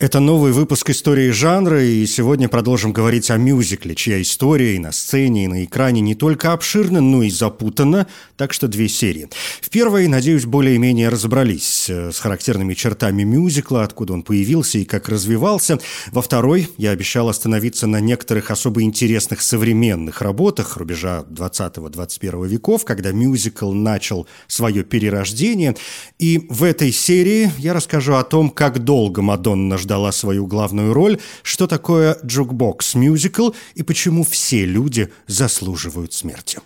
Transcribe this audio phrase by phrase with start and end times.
[0.00, 4.92] Это новый выпуск истории жанра, и сегодня продолжим говорить о мюзикле, чья история и на
[4.92, 8.06] сцене, и на экране не только обширна, но и запутана,
[8.38, 9.28] так что две серии.
[9.60, 15.10] В первой, надеюсь, более-менее разобрались э, с характерными чертами мюзикла, откуда он появился и как
[15.10, 15.78] развивался.
[16.12, 23.12] Во второй я обещал остановиться на некоторых особо интересных современных работах рубежа 20-21 веков, когда
[23.12, 25.76] мюзикл начал свое перерождение.
[26.18, 30.94] И в этой серии я расскажу о том, как долго Мадонна ждала дала свою главную
[30.94, 36.60] роль, что такое jukebox-мюзикл и почему все люди заслуживают смерти.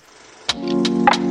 [0.52, 1.23] В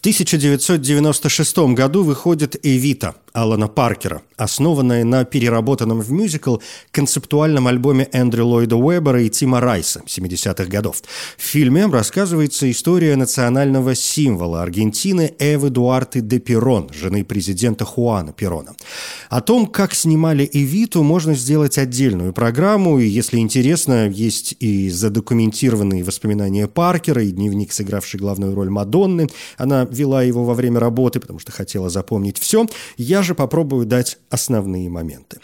[0.00, 6.56] 1996 году выходит «Эвита», Алана Паркера, основанная на переработанном в мюзикл
[6.90, 11.02] концептуальном альбоме Эндрю Ллойда Уэббера и Тима Райса 70-х годов.
[11.36, 18.74] В фильме рассказывается история национального символа Аргентины Эвы Дуарты де Перон, жены президента Хуана Перона.
[19.28, 26.02] О том, как снимали «Эвиту», можно сделать отдельную программу, и, если интересно, есть и задокументированные
[26.02, 29.28] воспоминания Паркера, и дневник, сыгравший главную роль Мадонны.
[29.56, 32.66] Она вела его во время работы, потому что хотела запомнить все.
[32.96, 35.40] Я же попробую дать основные моменты.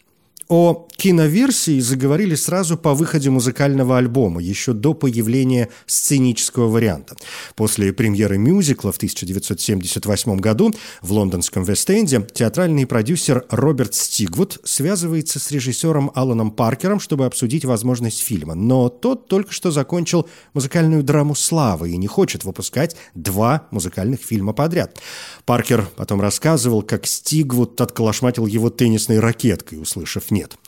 [0.49, 7.17] О киноверсии заговорили сразу по выходе музыкального альбома, еще до появления сценического варианта.
[7.57, 15.51] После премьеры мюзикла в 1978 году в лондонском Вест-Энде театральный продюсер Роберт Стигвуд связывается с
[15.51, 18.55] режиссером Аланом Паркером, чтобы обсудить возможность фильма.
[18.55, 24.53] Но тот только что закончил музыкальную драму «Слава» и не хочет выпускать два музыкальных фильма
[24.53, 24.99] подряд.
[25.45, 30.59] Паркер потом рассказывал, как Стигвуд отколошматил его теннисной ракеткой, услышав нет.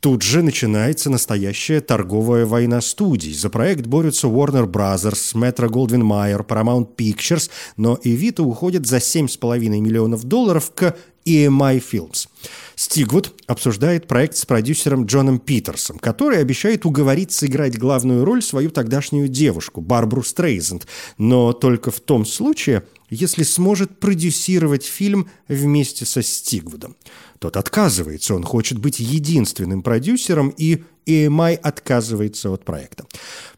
[0.00, 3.32] Тут же начинается настоящая торговая война студий.
[3.32, 9.58] За проект борются Warner Brothers, Metro Goldwyn Mayer, Paramount Pictures, но Эвита уходит за 7,5
[9.80, 12.28] миллионов долларов к EMI Films.
[12.76, 19.28] Стигвуд обсуждает проект с продюсером Джоном Питерсом, который обещает уговорить сыграть главную роль свою тогдашнюю
[19.28, 20.86] девушку, Барбару Стрейзенд,
[21.16, 26.96] но только в том случае, если сможет продюсировать фильм вместе со Стигвудом.
[27.44, 33.04] Тот отказывается, он хочет быть единственным продюсером, и EMI отказывается от проекта.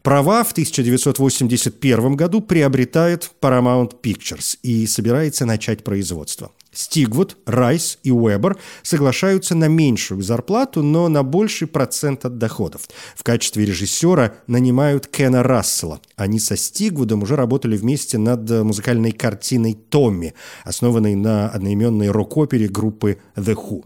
[0.01, 6.51] Права в 1981 году приобретает Paramount Pictures и собирается начать производство.
[6.77, 12.83] Стигвуд, Райс и Уэбер соглашаются на меньшую зарплату, но на больший процент от доходов.
[13.15, 15.99] В качестве режиссера нанимают Кена Рассела.
[16.15, 23.17] Они со Стигвудом уже работали вместе над музыкальной картиной «Томми», основанной на одноименной рок-опере группы
[23.35, 23.83] The Who.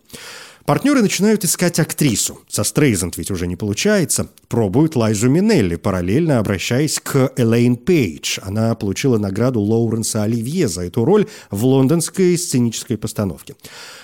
[0.65, 2.39] Партнеры начинают искать актрису.
[2.47, 4.29] Со Стрейзенд ведь уже не получается.
[4.47, 8.39] Пробуют Лайзу Минелли, параллельно обращаясь к Элейн Пейдж.
[8.43, 13.55] Она получила награду Лоуренса Оливье за эту роль в лондонской сценической постановке.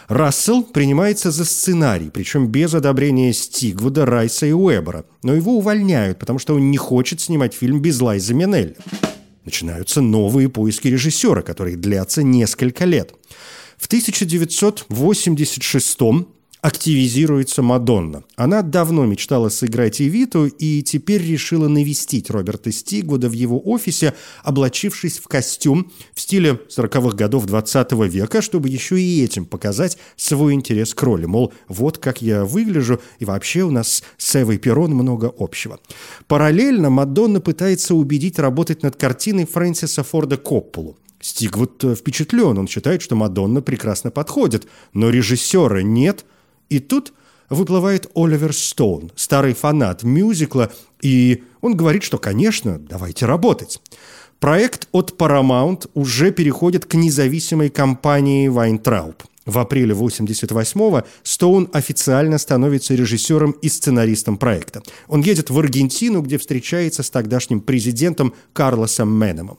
[0.08, 5.06] Рассел принимается за сценарий, причем без одобрения Стигвуда, Райса и Уэбера.
[5.22, 8.78] Но его увольняют, потому что он не хочет снимать фильм без Лайзы Минелли.
[9.46, 13.14] Начинаются новые поиски режиссера, которые длятся несколько лет.
[13.78, 16.00] В 1986
[16.62, 18.24] активизируется Мадонна.
[18.36, 25.20] Она давно мечтала сыграть Эвиту и теперь решила навестить Роберта Стигвуда в его офисе, облачившись
[25.20, 30.54] в костюм в стиле 40-х годов 20 -го века, чтобы еще и этим показать свой
[30.54, 31.26] интерес к роли.
[31.26, 35.80] Мол, вот как я выгляжу, и вообще у нас с Эвой Перрон много общего.
[36.28, 40.98] Параллельно Мадонна пытается убедить работать над картиной Фрэнсиса Форда Копполу.
[41.20, 46.26] Стигвуд впечатлен, он считает, что Мадонна прекрасно подходит, но режиссера нет–
[46.70, 47.14] и тут
[47.50, 53.82] выплывает Оливер Стоун, старый фанат мюзикла, и он говорит, что, конечно, давайте работать.
[54.40, 59.16] Проект от Paramount уже переходит к независимой компании Weintraub.
[59.48, 64.84] В апреле 88-го Стоун официально становится режиссером и сценаристом проекта.
[65.08, 69.58] Он едет в Аргентину, где встречается с тогдашним президентом Карлосом Менемом.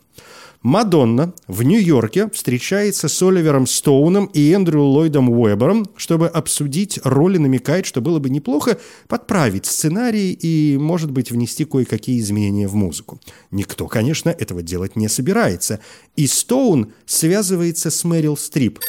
[0.63, 7.87] Мадонна в Нью-Йорке встречается с Оливером Стоуном и Эндрю Ллойдом Уэбером, чтобы обсудить роли, намекает,
[7.87, 13.21] что было бы неплохо подправить сценарий и, может быть, внести кое-какие изменения в музыку.
[13.53, 15.79] Никто, конечно, этого делать не собирается.
[16.17, 18.81] И Стоун связывается с Мэрил Стрип.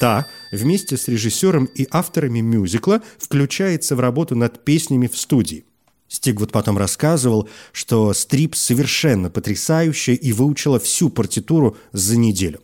[0.00, 5.64] Та вместе с режиссером и авторами мюзикла включается в работу над песнями в студии.
[6.10, 12.60] Стигвуд потом рассказывал, что Стрип совершенно потрясающая и выучила всю партитуру за неделю.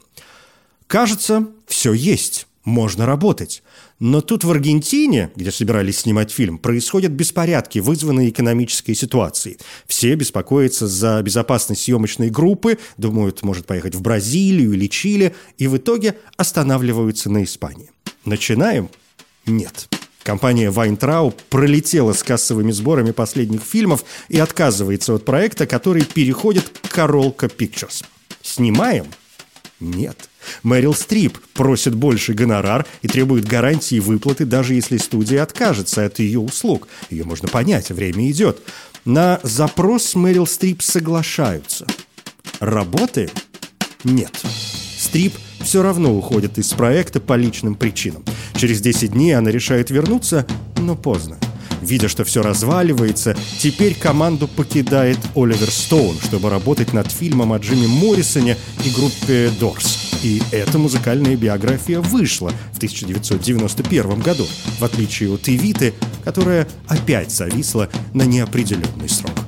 [0.88, 3.62] Кажется, все есть, можно работать.
[4.00, 9.58] Но тут в Аргентине, где собирались снимать фильм, происходят беспорядки, вызванные экономической ситуацией.
[9.86, 15.76] Все беспокоятся за безопасность съемочной группы, думают, может поехать в Бразилию или Чили, и в
[15.76, 17.90] итоге останавливаются на Испании.
[18.24, 18.90] Начинаем?
[19.46, 19.88] Нет.
[20.26, 26.88] Компания Вайнтрау пролетела с кассовыми сборами последних фильмов и отказывается от проекта, который переходит к
[26.90, 28.04] Королка Pictures.
[28.42, 29.06] Снимаем?
[29.78, 30.28] Нет.
[30.64, 36.40] Мэрил Стрип просит больше гонорар и требует гарантии выплаты, даже если студия откажется от ее
[36.40, 36.88] услуг.
[37.08, 38.60] Ее можно понять, время идет.
[39.04, 41.86] На запрос Мэрил Стрип соглашаются.
[42.58, 43.30] Работаем?
[44.02, 44.32] Нет.
[44.98, 45.34] Стрип
[45.66, 48.24] все равно уходит из проекта по личным причинам.
[48.54, 50.46] Через 10 дней она решает вернуться,
[50.78, 51.38] но поздно.
[51.82, 57.88] Видя, что все разваливается, теперь команду покидает Оливер Стоун, чтобы работать над фильмом о Джимми
[57.88, 60.20] Моррисоне и группе Дорс.
[60.22, 64.46] И эта музыкальная биография вышла в 1991 году,
[64.78, 69.45] в отличие от Эвиты, которая опять зависла на неопределенный срок.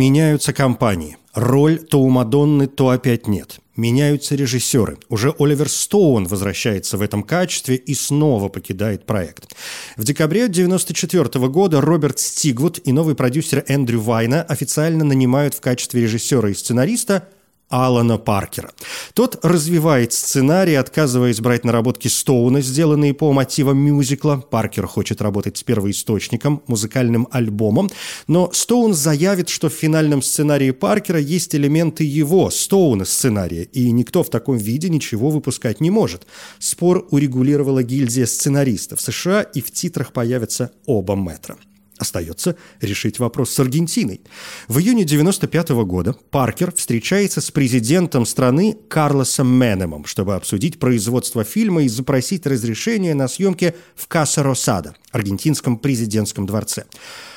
[0.00, 1.18] Меняются компании.
[1.34, 3.58] Роль то у Мадонны, то опять нет.
[3.76, 4.96] Меняются режиссеры.
[5.10, 9.54] Уже Оливер Стоун возвращается в этом качестве и снова покидает проект.
[9.98, 16.00] В декабре 1994 года Роберт Стигвуд и новый продюсер Эндрю Вайна официально нанимают в качестве
[16.00, 17.28] режиссера и сценариста
[17.70, 18.72] Алана Паркера.
[19.14, 24.36] Тот развивает сценарий, отказываясь брать наработки Стоуна, сделанные по мотивам мюзикла.
[24.36, 27.88] Паркер хочет работать с первоисточником, музыкальным альбомом,
[28.26, 34.24] но Стоун заявит, что в финальном сценарии Паркера есть элементы его, Стоуна, сценария, и никто
[34.24, 36.26] в таком виде ничего выпускать не может.
[36.58, 41.56] Спор урегулировала гильдия сценаристов США, и в титрах появятся оба метра.
[42.00, 44.22] Остается решить вопрос с Аргентиной.
[44.68, 51.82] В июне 1995 года Паркер встречается с президентом страны Карлосом Менемом, чтобы обсудить производство фильма
[51.82, 56.86] и запросить разрешение на съемки в Каса-Росада, аргентинском президентском дворце.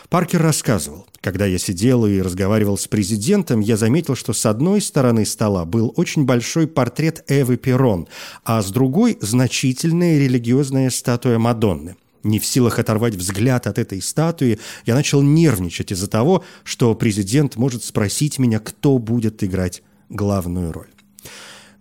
[0.07, 5.25] Паркер рассказывал, когда я сидел и разговаривал с президентом, я заметил, что с одной стороны
[5.25, 8.07] стола был очень большой портрет Эвы Перрон,
[8.45, 11.97] а с другой– значительная религиозная статуя Мадонны.
[12.23, 17.57] Не в силах оторвать взгляд от этой статуи, я начал нервничать из-за того, что президент
[17.57, 20.87] может спросить меня, кто будет играть главную роль.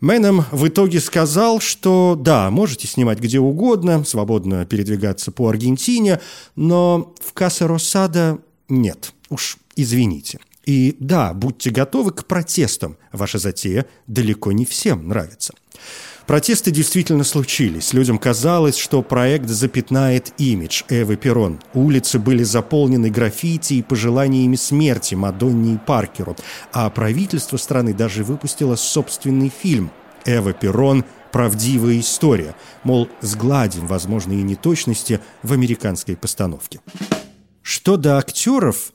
[0.01, 6.21] Мэнем в итоге сказал, что да, можете снимать где угодно, свободно передвигаться по Аргентине,
[6.57, 10.41] но в Касса Росада нет, уж извините.
[10.65, 15.55] И да, будьте готовы к протестам, ваша затея далеко не всем нравится.
[16.27, 17.93] Протесты действительно случились.
[17.93, 21.61] Людям казалось, что проект запятнает имидж Эвы Перрон.
[21.75, 26.37] Улицы были заполнены граффити и пожеланиями смерти Мадонне и Паркеру.
[26.73, 29.91] А правительство страны даже выпустило собственный фильм
[30.25, 31.05] «Эва Перрон.
[31.33, 32.55] Правдивая история».
[32.85, 36.81] Мол, сгладим возможные неточности в американской постановке.
[37.63, 38.93] Что до актеров,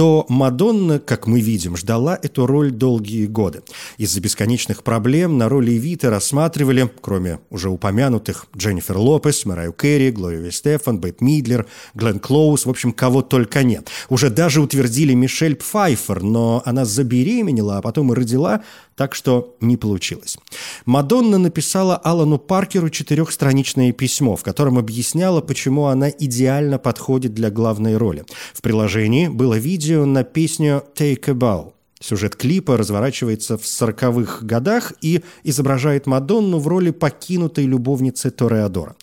[0.00, 3.60] то Мадонна, как мы видим, ждала эту роль долгие годы.
[3.98, 10.50] Из-за бесконечных проблем на роли Виты рассматривали, кроме уже упомянутых, Дженнифер Лопес, Мараю Керри, Глория
[10.52, 13.90] Стефан, Бет Мидлер, Глен Клоус, в общем, кого только нет.
[14.08, 18.62] Уже даже утвердили Мишель Пфайфер, но она забеременела, а потом и родила,
[19.00, 20.36] так что не получилось.
[20.84, 27.96] Мадонна написала Алану Паркеру четырехстраничное письмо, в котором объясняла, почему она идеально подходит для главной
[27.96, 28.26] роли.
[28.52, 31.72] В приложении было видео на песню «Take a Bow».
[32.02, 38.96] Сюжет клипа разворачивается в сороковых годах и изображает Мадонну в роли покинутой любовницы Тореадора.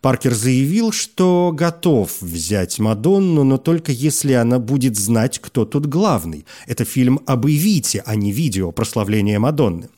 [0.00, 6.44] Паркер заявил, что готов взять Мадонну, но только если она будет знать, кто тут главный.
[6.66, 9.88] Это фильм об Ивите, а не видео прославления Мадонны.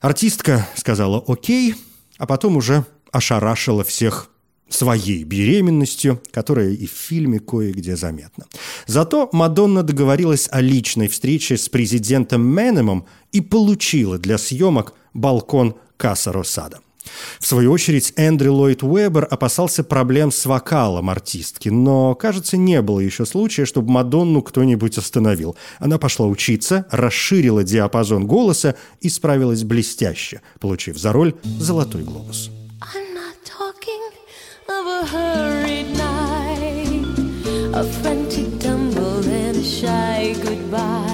[0.00, 1.74] Артистка сказала «Окей»,
[2.16, 4.30] а потом уже ошарашила всех
[4.68, 8.46] своей беременностью, которая и в фильме кое-где заметна.
[8.86, 16.32] Зато Мадонна договорилась о личной встрече с президентом Менемом и получила для съемок балкон Касса
[16.32, 16.80] Росада.
[17.38, 23.00] В свою очередь, Эндрю Ллойд Уэббер опасался проблем с вокалом артистки, но, кажется, не было
[23.00, 25.56] еще случая, чтобы Мадонну кто-нибудь остановил.
[25.78, 32.50] Она пошла учиться, расширила диапазон голоса и справилась блестяще, получив за роль «Золотой глобус».
[34.86, 37.04] of a hurried night,
[37.74, 41.05] a frantic tumble and a shy goodbye.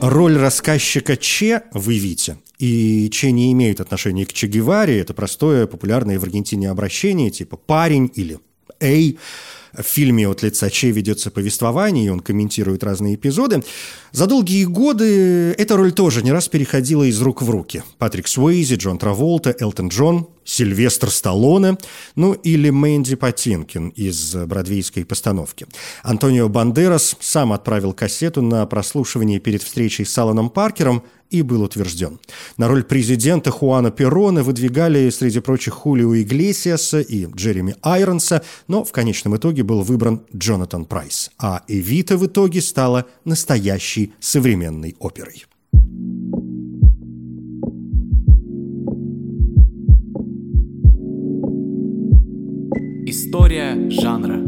[0.00, 2.38] Роль рассказчика Че вы видите.
[2.60, 5.00] И Че не имеют отношения к Че Геваре.
[5.00, 8.38] Это простое, популярное в Аргентине обращение, типа «парень» или
[8.80, 9.18] «эй».
[9.76, 13.62] В фильме от лица Че ведется повествование, и он комментирует разные эпизоды.
[14.12, 17.82] За долгие годы эта роль тоже не раз переходила из рук в руки.
[17.98, 21.76] Патрик Суэйзи, Джон Траволта, Элтон Джон, Сильвестр Сталлоне,
[22.16, 25.66] ну или Мэнди Патинкин из бродвейской постановки.
[26.02, 32.18] Антонио Бандерас сам отправил кассету на прослушивание перед встречей с Аланом Паркером и был утвержден.
[32.56, 38.92] На роль президента Хуана Перрона выдвигали, среди прочих, Хулио Иглесиаса и Джереми Айронса, но в
[38.92, 45.44] конечном итоге был выбран Джонатан Прайс, а «Эвита» в итоге стала настоящей современной оперой.
[53.10, 54.38] История жанра.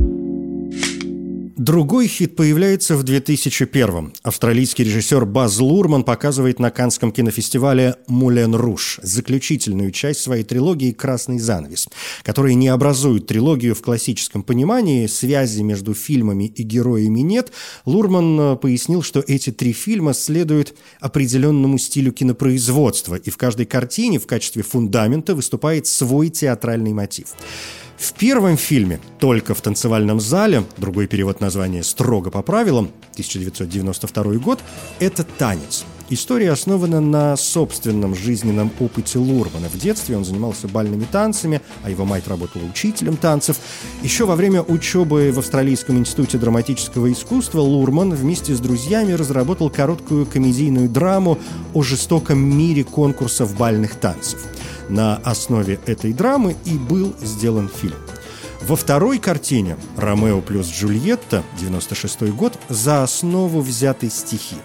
[1.57, 4.13] Другой хит появляется в 2001-м.
[4.23, 11.39] Австралийский режиссер Баз Лурман показывает на Канском кинофестивале «Мулен Руш» заключительную часть своей трилогии «Красный
[11.39, 11.89] занавес»,
[12.23, 17.53] которая не образует трилогию в классическом понимании, связи между фильмами и героями нет.
[17.87, 24.19] Лурман э, пояснил, что эти три фильма следуют определенному стилю кинопроизводства, и в каждой картине
[24.19, 27.29] в качестве фундамента выступает свой театральный мотив.
[28.01, 34.61] В первом фильме «Только в танцевальном зале», другой перевод названия «Строго по правилам», 1992 год,
[35.01, 35.85] это танец.
[36.09, 39.69] История основана на собственном жизненном опыте Лурмана.
[39.69, 43.59] В детстве он занимался бальными танцами, а его мать работала учителем танцев.
[44.03, 50.25] Еще во время учебы в Австралийском институте драматического искусства Лурман вместе с друзьями разработал короткую
[50.25, 51.39] комедийную драму
[51.75, 54.41] о жестоком мире конкурсов бальных танцев–
[54.91, 57.97] на основе этой драмы и был сделан фильм.
[58.61, 64.57] Во второй картине «Ромео плюс Джульетта» 96 год за основу взяты стихи.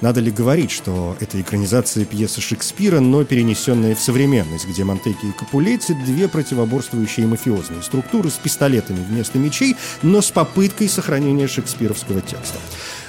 [0.00, 5.32] Надо ли говорить, что это экранизация пьесы Шекспира, но перенесенная в современность, где Монтеки и
[5.32, 12.58] Капулетти– две противоборствующие мафиозные структуры с пистолетами вместо мечей, но с попыткой сохранения шекспировского текста.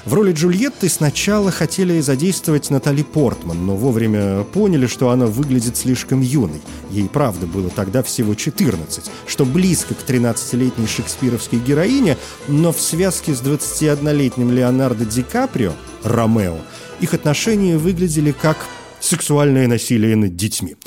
[0.08, 6.22] В роли Джульетты сначала хотели задействовать Натали Портман, но вовремя поняли, что она выглядит слишком
[6.22, 6.62] юной.
[6.92, 12.16] Ей, правда, было тогда всего 14, что близко к 13-летней шекспировской героине,
[12.48, 15.74] но в связке с 21-летним Леонардо Ди Каприо,
[16.04, 16.56] Ромео,
[17.02, 18.66] их отношения выглядели как
[19.02, 20.78] сексуальное насилие над детьми.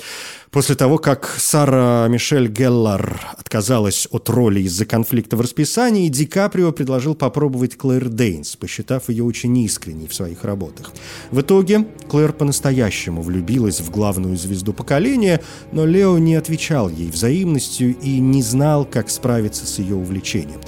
[0.50, 6.72] После того, как Сара Мишель Геллар отказалась от роли из-за конфликта в расписании, Ди Каприо
[6.72, 10.90] предложил попробовать Клэр Дейнс, посчитав ее очень искренней в своих работах.
[11.30, 15.40] В итоге Клэр по-настоящему влюбилась в главную звезду поколения,
[15.70, 20.60] но Лео не отвечал ей взаимностью и не знал, как справиться с ее увлечением.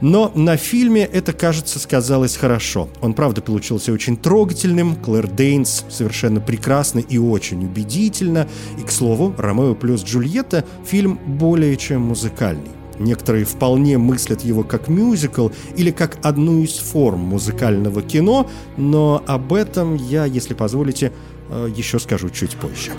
[0.00, 2.88] Но на фильме это, кажется, сказалось хорошо.
[3.00, 4.96] Он, правда, получился очень трогательным.
[4.96, 8.48] Клэр Дейнс совершенно прекрасно и очень убедительно.
[8.78, 12.70] И, к слову, «Ромео плюс Джульетта»— фильм более чем музыкальный.
[12.98, 19.54] Некоторые вполне мыслят его как мюзикл или как одну из форм музыкального кино, но об
[19.54, 21.10] этом я, если позволите,
[21.48, 22.90] э, еще скажу чуть позже.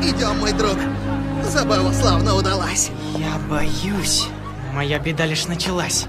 [0.00, 0.76] Идем, мой друг.
[1.50, 2.90] Забава славно удалась.
[3.18, 4.28] Я боюсь.
[4.76, 6.04] Моя беда лишь началась.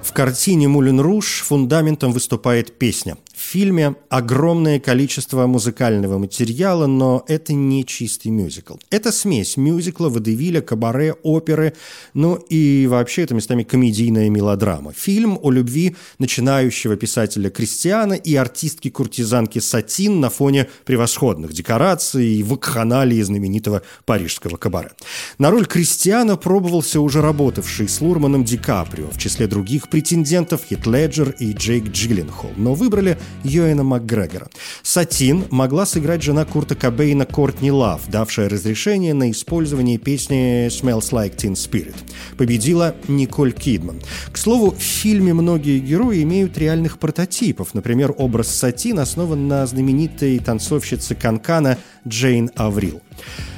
[0.00, 3.16] В картине «Мулен Руш» фундаментом выступает песня
[3.46, 8.74] фильме огромное количество музыкального материала, но это не чистый мюзикл.
[8.90, 11.74] Это смесь мюзикла, водевиля, кабаре, оперы,
[12.14, 14.92] ну и вообще это местами комедийная мелодрама.
[14.92, 23.22] Фильм о любви начинающего писателя Кристиана и артистки-куртизанки Сатин на фоне превосходных декораций и вакханалии
[23.22, 24.90] знаменитого парижского кабаре.
[25.38, 30.86] На роль Кристиана пробовался уже работавший с Лурманом Ди Каприо, в числе других претендентов Хит
[30.86, 34.48] Леджер и Джейк Джилленхол, но выбрали Йоэна Макгрегора.
[34.82, 41.36] Сатин могла сыграть жена Курта Кобейна Кортни Лав, давшая разрешение на использование песни «Smells Like
[41.36, 41.96] Teen Spirit».
[42.36, 44.00] Победила Николь Кидман.
[44.32, 47.74] К слову, в фильме многие герои имеют реальных прототипов.
[47.74, 53.02] Например, образ Сатин основан на знаменитой танцовщице Канкана Джейн Аврил.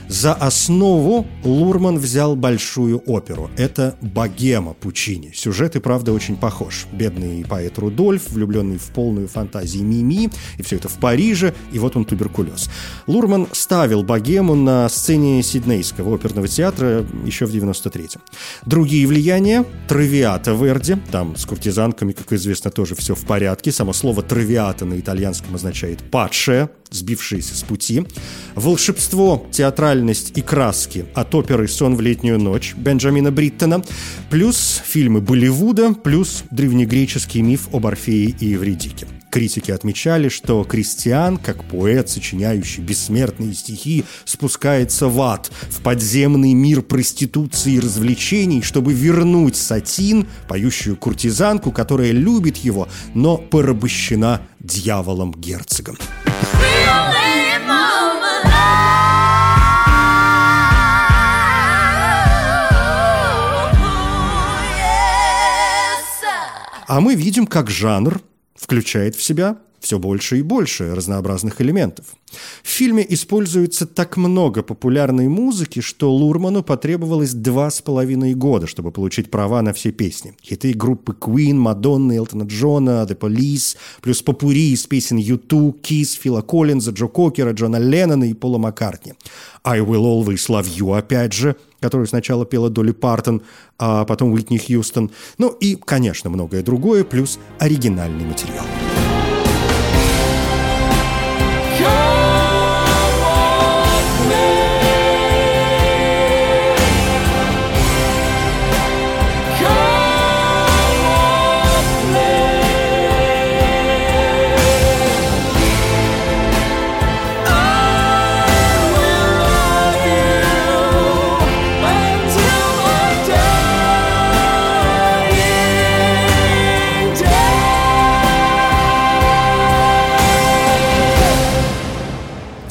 [0.08, 3.50] За основу Лурман взял большую оперу.
[3.58, 5.32] Это «Богема» Пучини.
[5.34, 6.86] Сюжет и правда очень похож.
[6.92, 11.94] Бедный поэт Рудольф, влюбленный в полную фантазии Мими, и все это в Париже, и вот
[11.94, 12.70] он туберкулез.
[13.06, 18.22] Лурман ставил «Богему» на сцене Сиднейского оперного театра еще в 93-м.
[18.64, 23.72] Другие влияния– «Травиата» Верди, там с куртизанками, как известно, тоже все в порядке.
[23.72, 28.06] Само слово «травиата» на итальянском означает «падшая», сбившиеся с пути.
[28.54, 33.82] Волшебство, театральность и краски от оперы «Сон в летнюю ночь» Бенджамина Бриттона,
[34.30, 39.06] плюс фильмы Болливуда, плюс древнегреческий миф об Орфее и Евредике.
[39.30, 46.82] Критики отмечали, что Кристиан, как поэт, сочиняющий бессмертные стихи, спускается в ад, в подземный мир
[46.82, 55.98] проституции и развлечений, чтобы вернуть Сатин, поющую куртизанку, которая любит его, но порабощена дьяволом-герцогом.
[66.88, 68.23] А мы видим, как жанр
[68.57, 72.06] включает в себя все больше и больше разнообразных элементов.
[72.62, 78.90] В фильме используется так много популярной музыки, что Лурману потребовалось два с половиной года, чтобы
[78.90, 80.35] получить права на все песни.
[80.42, 86.42] Хиты группы Queen, Мадонны, Элтона Джона, The Police, плюс попури из песен U2, Kiss, Фила
[86.42, 89.14] Коллинза, Джо Кокера, Джона Леннона и Пола Маккартни.
[89.64, 93.42] I Will Always Love You, опять же, которую сначала пела Долли Партон,
[93.78, 95.11] а потом Уитни Хьюстон.
[95.38, 98.64] Ну и, конечно, многое другое, плюс оригинальный материал.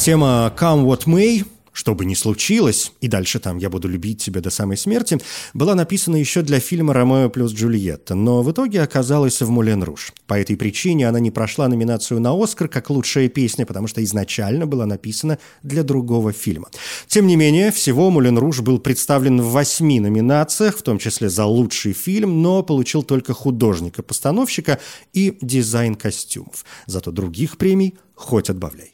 [0.07, 4.41] Тема «Come What May» что бы ни случилось, и дальше там «Я буду любить тебя
[4.41, 5.19] до самой смерти»,
[5.53, 10.13] была написана еще для фильма «Ромео плюс Джульетта», но в итоге оказалась в «Мулен Руж».
[10.25, 14.65] По этой причине она не прошла номинацию на «Оскар» как лучшая песня, потому что изначально
[14.65, 16.69] была написана для другого фильма.
[17.05, 21.45] Тем не менее, всего «Мулен Руж» был представлен в восьми номинациях, в том числе за
[21.45, 24.79] лучший фильм, но получил только художника-постановщика
[25.13, 26.65] и дизайн костюмов.
[26.87, 28.89] Зато других премий хоть отбавляй.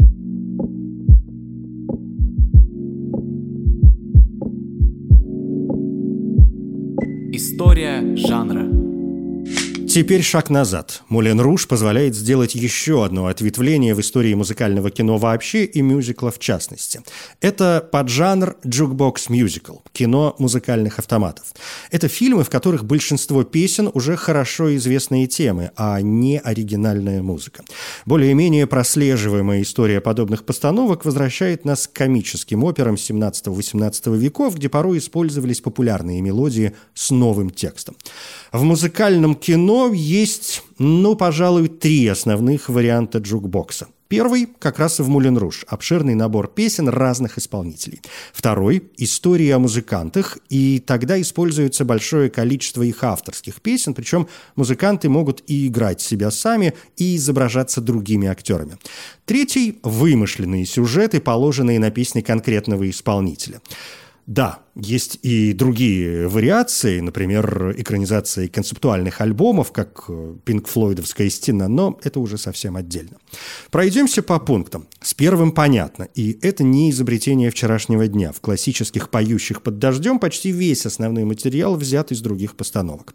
[7.35, 8.82] История жанра.
[9.93, 11.03] Теперь шаг назад.
[11.07, 16.39] Мулен Руж позволяет сделать еще одно ответвление в истории музыкального кино вообще и мюзикла в
[16.39, 17.01] частности.
[17.41, 21.45] Это поджанр jukebox мюзикл– кино музыкальных автоматов.
[21.91, 27.63] Это фильмы, в которых большинство песен уже хорошо известные темы, а не оригинальная музыка.
[28.07, 35.61] Более-менее прослеживаемая история подобных постановок возвращает нас к комическим операм 17-18 веков, где порой использовались
[35.61, 37.95] популярные мелодии с новым текстом.
[38.51, 43.87] В музыкальном кино есть, ну, пожалуй, три основных варианта джукбокса.
[44.13, 47.99] Первый как раз в «Мулен Руж»– обширный набор песен разных исполнителей.
[48.31, 55.41] Второй– история о музыкантах, и тогда используется большое количество их авторских песен, причем музыканты могут
[55.47, 58.77] и играть себя сами, и изображаться другими актерами.
[59.25, 63.61] Третий– вымышленные сюжеты, положенные на песни конкретного исполнителя.
[64.25, 70.09] Да, есть и другие вариации, например, экранизации концептуальных альбомов, как
[70.45, 73.17] Пинк Флойдовская стена, но это уже совсем отдельно.
[73.69, 74.87] Пройдемся по пунктам.
[75.01, 78.31] С первым понятно, и это не изобретение вчерашнего дня.
[78.31, 83.13] В классических «Поющих под дождем» почти весь основной материал взят из других постановок.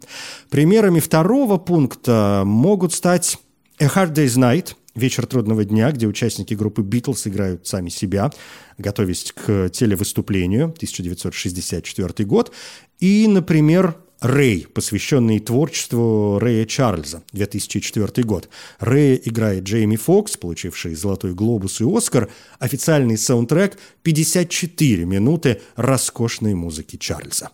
[0.51, 3.39] Примерами второго пункта могут стать
[3.79, 8.31] «A Hard Day's Night», «Вечер трудного дня», где участники группы «Битлз» играют сами себя,
[8.77, 12.51] готовясь к телевыступлению, 1964 год.
[12.99, 18.49] И, например, «Рэй», посвященный творчеству Рэя Чарльза, 2004 год.
[18.79, 26.97] Рэя играет Джейми Фокс, получивший «Золотой глобус» и «Оскар», официальный саундтрек 54 минуты роскошной музыки
[26.97, 27.51] Чарльза.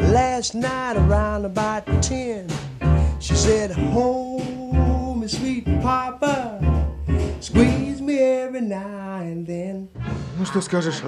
[0.00, 2.50] Last night around about 10,
[3.20, 4.57] she said, home,
[5.28, 6.60] sweet papa,
[7.40, 9.88] squeeze me every now and then.
[10.38, 11.02] Ну что скажешь,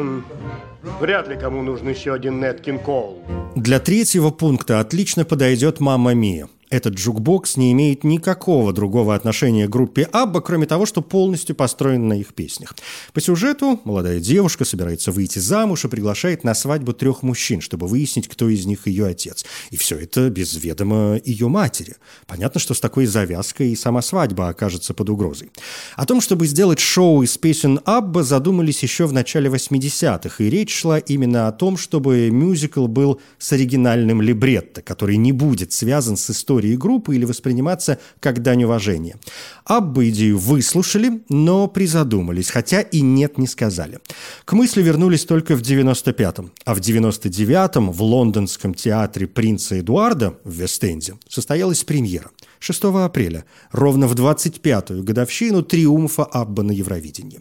[1.01, 3.23] вряд ли кому нужен еще один Нэт Кинг Коул.
[3.57, 6.49] Для третьего пункта отлично подойдет «Мамма Мия».
[6.71, 12.07] Этот jukebox не имеет никакого другого отношения к группе Абба, кроме того, что полностью построен
[12.07, 12.77] на их песнях.
[13.13, 18.29] По сюжету молодая девушка собирается выйти замуж и приглашает на свадьбу трех мужчин, чтобы выяснить,
[18.29, 19.45] кто из них ее отец.
[19.71, 21.97] И все это без ведома ее матери.
[22.29, 25.51] Понятно, что с такой завязкой и сама свадьба окажется под угрозой.
[25.97, 30.73] О том, чтобы сделать шоу из песен Абба, задумались еще в начале 80-х, и речь
[30.73, 36.31] шла именно о том, чтобы мюзикл был с оригинальным либретто, который не будет связан с
[36.31, 39.17] историей группы или восприниматься как дань уважения.
[39.65, 43.99] Абба идею выслушали, но призадумались, хотя и нет не сказали.
[44.45, 50.53] К мысли вернулись только в 95-м, а в 99-м в лондонском театре принца Эдуарда в
[50.53, 52.31] Вест-Энде состоялась премьера.
[52.61, 57.41] 6 апреля, ровно в 25-ю годовщину триумфа Абба на Евровидении.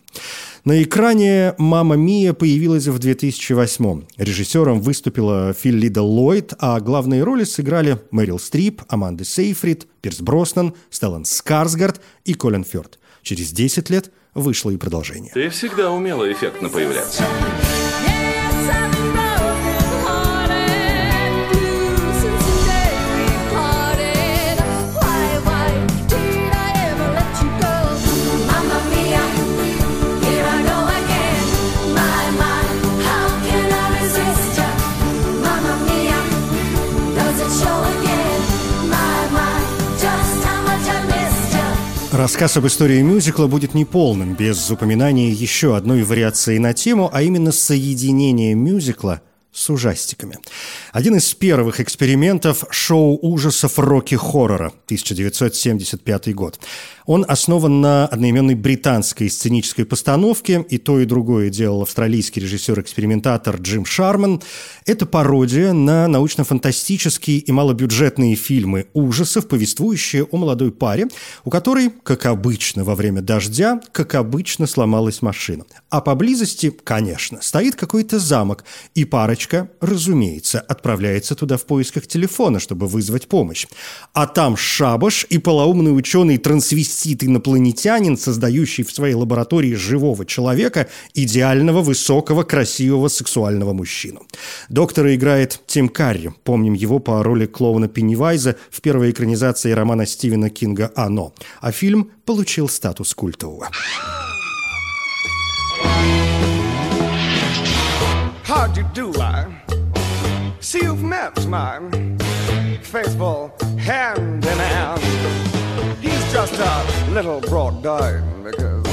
[0.65, 4.07] На экране «Мама Мия» появилась в 2008-м.
[4.17, 11.25] Режиссером выступила Филлида Ллойд, а главные роли сыграли Мэрил Стрип, Аманда Сейфрид, Пирс Броснан, Стеллан
[11.25, 12.97] Скарсгард и Колин Фёрд.
[13.21, 15.31] Через 10 лет вышло и продолжение.
[15.33, 17.23] Ты всегда умела эффектно появляться.
[17.23, 18.98] Yes,
[42.19, 47.53] Рассказ об истории мюзикла будет неполным, без упоминания еще одной вариации на тему, а именно
[47.53, 50.37] соединения мюзикла с ужастиками.
[50.93, 56.59] Один из первых экспериментов– шоу ужасов «Рокки-хоррора» 1975 год.
[57.05, 63.85] Он основан на одноименной британской сценической постановке, и то, и другое делал австралийский режиссер-экспериментатор Джим
[63.85, 64.43] Шарман.
[64.85, 71.07] Это пародия на научно-фантастические и малобюджетные фильмы ужасов, повествующие о молодой паре,
[71.43, 75.65] у которой, как обычно во время дождя, как обычно сломалась машина.
[75.89, 79.05] А поблизости, конечно, стоит какой-то замок, и
[79.39, 83.67] парочка, разумеется, отправляется туда в поисках телефона, чтобы вызвать помощь.
[84.13, 93.07] А там шабаш и полоумный ученый-трансвестит-инопланетянин, создающий в своей лаборатории живого человека, идеального, высокого, красивого,
[93.07, 94.23] сексуального мужчину.
[94.69, 96.33] Доктора играет Тим Карри.
[96.43, 101.33] Помним его по роли клоуна Пеннивайза в первой экранизации романа Стивена Кинга «Оно».
[101.61, 103.69] А фильм получил статус культового.
[108.79, 109.45] You do, I?
[110.61, 111.79] See, you've met my
[112.81, 115.01] faithful hand in hand.
[116.01, 118.85] He's just a little brought down because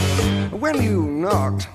[0.50, 1.68] when you knocked,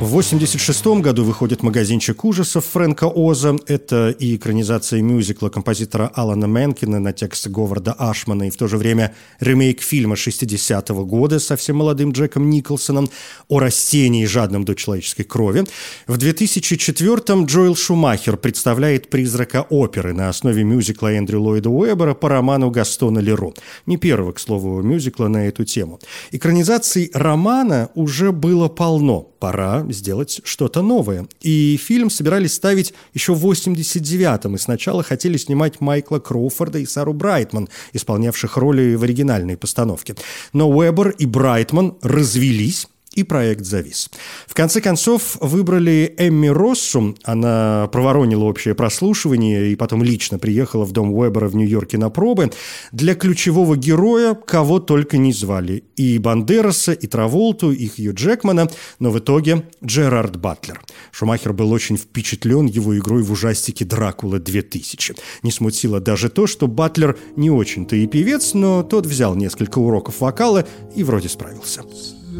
[0.00, 3.56] В 86 году выходит «Магазинчик ужасов» Фрэнка Оза.
[3.66, 8.76] Это и экранизация мюзикла композитора Алана Менкина на текст Говарда Ашмана и в то же
[8.76, 13.08] время ремейк фильма 60-го года со совсем молодым Джеком Николсоном
[13.48, 15.64] о растении, жадном до человеческой крови.
[16.06, 22.70] В 2004-м Джоэл Шумахер представляет «Призрака оперы» на основе мюзикла Эндрю Ллойда Уэббера по роману
[22.70, 23.54] Гастона Леру.
[23.86, 25.98] Не первого, к слову, мюзикла на эту тему.
[26.30, 29.22] Экранизаций романа уже было полно.
[29.38, 31.26] Пора сделать что-то новое.
[31.40, 37.12] И фильм собирались ставить еще в 89-м, и сначала хотели снимать Майкла Кроуфорда и Сару
[37.12, 40.14] Брайтман, исполнявших роли в оригинальной постановке.
[40.52, 44.10] Но Уэббер и Брайтман развелись, и проект завис.
[44.46, 47.16] В конце концов, выбрали Эмми Россу.
[47.24, 52.52] Она проворонила общее прослушивание и потом лично приехала в дом Уэббера в Нью-Йорке на пробы.
[52.92, 55.84] Для ключевого героя кого только не звали.
[55.96, 60.82] И Бандераса, и Траволту, и Хью Джекмана, но в итоге Джерард Батлер.
[61.10, 65.16] Шумахер был очень впечатлен его игрой в ужастике «Дракула 2000».
[65.42, 70.20] Не смутило даже то, что Батлер не очень-то и певец, но тот взял несколько уроков
[70.20, 71.82] вокала и вроде справился.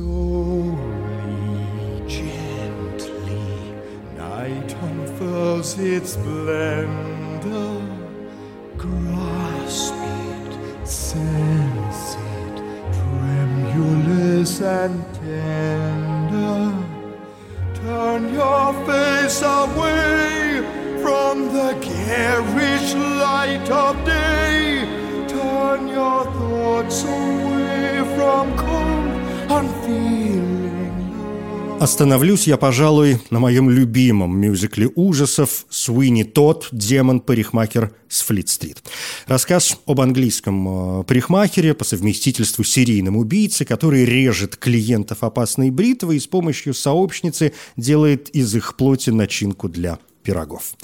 [0.06, 0.78] Slowly,
[2.06, 3.74] gently,
[4.16, 7.82] night unfurls its splendor.
[8.78, 12.56] Grasp it, sense it,
[13.00, 16.72] tremulous and tender.
[17.74, 20.62] Turn your face away
[21.02, 24.86] from the garish light of day.
[25.26, 27.35] Turn your thoughts away
[31.86, 36.66] Остановлюсь я, пожалуй, на моем любимом мюзикле ужасов «Суини Тот.
[36.72, 38.82] Демон-парикмахер с Флит-стрит».
[39.28, 46.18] Рассказ об английском э, парикмахере по совместительству серийном убийце, который режет клиентов опасной бритвой и
[46.18, 50.74] с помощью сообщницы делает из их плоти начинку для пирогов.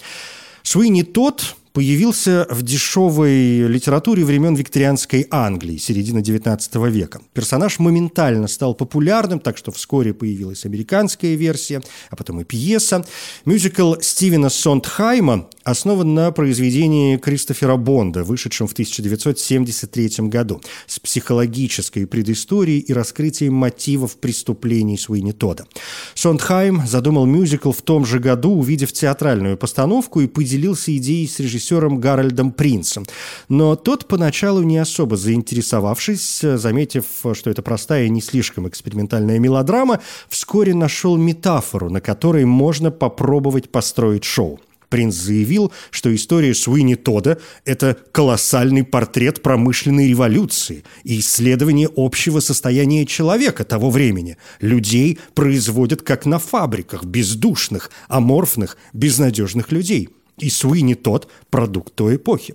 [0.62, 7.20] Суини Тот появился в дешевой литературе времен викторианской Англии, середины XIX века.
[7.32, 11.80] Персонаж моментально стал популярным, так что вскоре появилась американская версия,
[12.10, 13.04] а потом и пьеса.
[13.44, 22.80] Мюзикл Стивена Сондхайма основан на произведении Кристофера Бонда, вышедшем в 1973 году, с психологической предысторией
[22.80, 25.66] и раскрытием мотивов преступлений Суини Тода.
[26.14, 31.61] Сондхайм задумал мюзикл в том же году, увидев театральную постановку и поделился идеей с режиссером
[31.70, 33.06] Гарольдом Принцем.
[33.48, 40.00] Но тот, поначалу не особо заинтересовавшись, заметив, что это простая и не слишком экспериментальная мелодрама,
[40.28, 44.60] вскоре нашел метафору, на которой можно попробовать построить шоу.
[44.92, 53.06] Принц заявил, что история Суини Тода– это колоссальный портрет промышленной революции и исследование общего состояния
[53.06, 54.36] человека того времени.
[54.60, 60.10] Людей производят как на фабриках, бездушных, аморфных, безнадежных людей.
[60.38, 62.54] И Суини Тод– продукт той эпохи.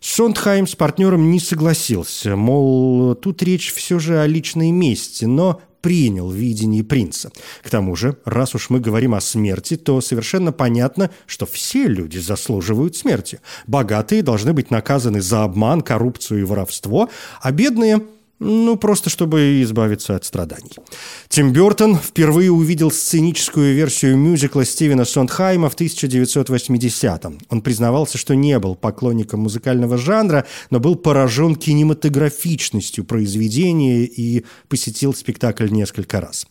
[0.00, 6.30] Сондхайм с партнером не согласился, мол, тут речь все же о личной мести, но принял
[6.30, 7.30] видение принца.
[7.62, 12.18] К тому же, раз уж мы говорим о смерти, то совершенно понятно, что все люди
[12.18, 13.40] заслуживают смерти.
[13.66, 17.10] Богатые должны быть наказаны за обман, коррупцию и воровство,
[17.40, 18.02] а бедные–
[18.40, 20.72] ну, просто чтобы избавиться от страданий.
[21.28, 27.38] Тим Бертон впервые увидел сценическую версию мюзикла Стивена Сондхайма в 1980-м.
[27.50, 35.12] Он признавался, что не был поклонником музыкального жанра, но был поражен кинематографичностью произведения и посетил
[35.12, 36.46] спектакль несколько раз.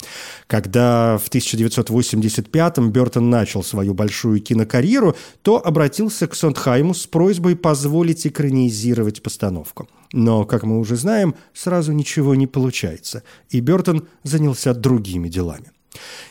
[0.45, 8.28] Когда в 1985-м Бертон начал свою большую кинокарьеру, то обратился к Сондхайму с просьбой позволить
[8.28, 9.88] экранизировать постановку.
[10.12, 15.72] Но, как мы уже знаем, сразу ничего не получается, и Бертон занялся другими делами.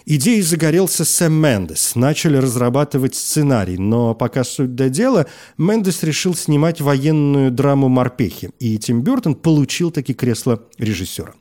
[0.07, 1.95] Идеей загорелся Сэм Мендес.
[1.95, 5.27] Начали разрабатывать сценарий, но пока суть до дела,
[5.59, 11.35] Мендес решил снимать военную драму «Морпехи», и Тим Бертон получил таки кресло режиссера.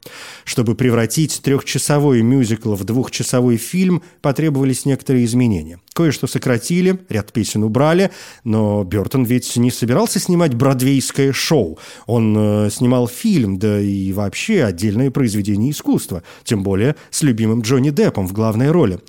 [0.44, 5.80] Чтобы превратить трехчасовой мюзикл в двухчасовой фильм, потребовались некоторые изменения.
[5.98, 8.12] Кое-что сократили, ряд песен убрали,
[8.44, 11.80] но Бертон ведь не собирался снимать бродвейское шоу.
[12.06, 17.90] Он э, снимал фильм, да и вообще отдельное произведение искусства, тем более с любимым Джонни
[17.90, 19.00] Деппом в главной роли.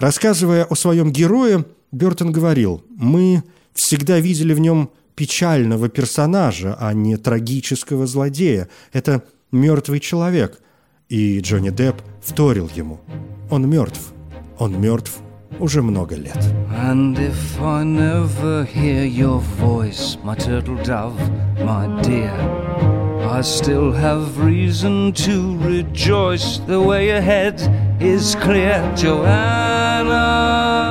[0.00, 7.18] Рассказывая о своем герое, Бертон говорил, «Мы всегда видели в нем печального персонажа, а не
[7.18, 8.68] трагического злодея.
[8.92, 10.58] Это мертвый человек».
[11.08, 12.98] И Джонни Депп вторил ему,
[13.48, 14.12] «Он мертв,
[14.58, 15.20] он мертв
[15.59, 16.37] уже много лет.
[16.71, 21.19] And if I never hear your voice, my turtle dove,
[21.59, 22.31] my dear,
[23.29, 26.59] I still have reason to rejoice.
[26.67, 27.61] The way ahead
[27.99, 30.40] is clear, Joanna.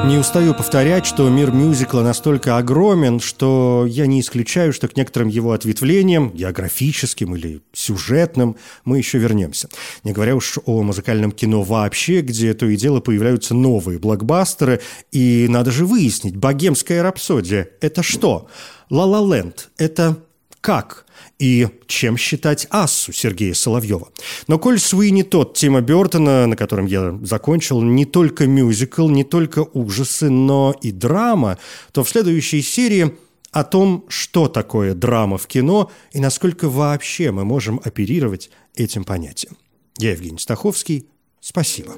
[0.06, 5.30] Не устаю повторять, что мир мюзикла настолько огромен, что я не исключаю, что к некоторым
[5.30, 9.70] его ответвлениям, географическим или сюжетным, мы еще вернемся.
[10.04, 15.46] Не говоря уж о музыкальном кино вообще, где то и дело появляются новые блокбастеры, и
[15.48, 18.48] надо же выяснить, богемская рапсодия– это что?
[18.90, 20.18] «Ла-Ла Ленд»– это
[20.62, 21.06] как?
[21.39, 24.10] и чем считать Ассу Сергея Соловьева.
[24.47, 29.65] Но коль Суини тот Тима Бертона, на котором я закончил, не только мюзикл, не только
[29.74, 31.58] ужасы, но и драма,
[31.91, 33.15] то в следующей серии
[33.52, 39.58] о том, что такое драма в кино и насколько вообще мы можем оперировать этим понятием.
[39.97, 41.08] Я Евгений Стаховский.
[41.41, 41.93] Спасибо.